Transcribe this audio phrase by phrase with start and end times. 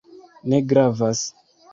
[0.53, 1.21] Ne gravas.